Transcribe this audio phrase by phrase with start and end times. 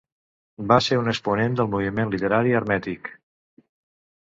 [0.71, 3.15] Va ser un exponent del moviment literari hermètic.